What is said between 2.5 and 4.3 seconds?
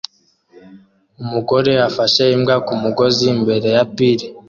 kumugozi imbere ya pir